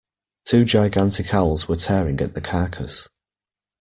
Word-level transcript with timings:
Two 0.47 0.65
gigantic 0.65 1.31
owls 1.31 1.67
were 1.67 1.75
tearing 1.75 2.21
at 2.21 2.33
the 2.33 2.41
carcass. 2.41 3.07